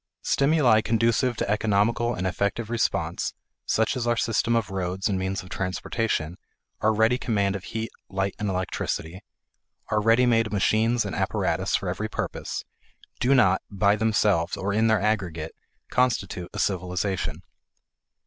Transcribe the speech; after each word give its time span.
Stimuli 0.23 0.81
conducive 0.81 1.37
to 1.37 1.47
economical 1.47 2.15
and 2.15 2.25
effective 2.25 2.71
response, 2.71 3.35
such 3.67 3.95
as 3.95 4.07
our 4.07 4.17
system 4.17 4.55
of 4.55 4.71
roads 4.71 5.07
and 5.07 5.19
means 5.19 5.43
of 5.43 5.49
transportation, 5.49 6.39
our 6.79 6.91
ready 6.91 7.19
command 7.19 7.55
of 7.55 7.65
heat, 7.65 7.91
light, 8.09 8.33
and 8.39 8.49
electricity, 8.49 9.21
our 9.89 10.01
ready 10.01 10.25
made 10.25 10.51
machines 10.51 11.05
and 11.05 11.15
apparatus 11.15 11.75
for 11.75 11.87
every 11.87 12.09
purpose, 12.09 12.63
do 13.19 13.35
not, 13.35 13.61
by 13.69 13.95
themselves 13.95 14.57
or 14.57 14.73
in 14.73 14.87
their 14.87 14.99
aggregate, 14.99 15.53
constitute 15.91 16.49
a 16.51 16.57
civilization. 16.57 17.43